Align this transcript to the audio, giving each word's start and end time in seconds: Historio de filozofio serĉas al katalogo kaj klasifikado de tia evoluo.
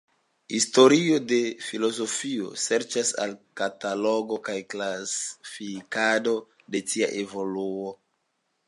Historio 0.59 1.17
de 1.31 1.37
filozofio 1.65 2.47
serĉas 2.63 3.11
al 3.27 3.35
katalogo 3.63 4.41
kaj 4.49 4.57
klasifikado 4.77 6.37
de 6.77 6.87
tia 6.93 7.15
evoluo. 7.25 7.97